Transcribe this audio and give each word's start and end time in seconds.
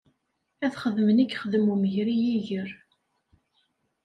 Ad 0.65 0.73
xedmen 0.81 1.21
i 1.23 1.25
yexdem 1.27 1.65
umger 1.73 2.07
i 2.13 2.15
yiger. 2.23 2.69